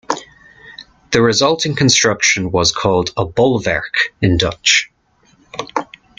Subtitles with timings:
[1.11, 4.89] The resulting construction was called a "bolwerk" in Dutch.